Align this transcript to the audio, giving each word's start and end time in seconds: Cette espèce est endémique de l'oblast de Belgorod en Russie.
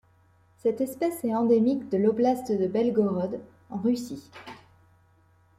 Cette 0.57 0.81
espèce 0.81 1.23
est 1.23 1.35
endémique 1.35 1.87
de 1.89 1.99
l'oblast 1.99 2.51
de 2.51 2.65
Belgorod 2.65 3.39
en 3.69 3.77
Russie. 3.77 4.31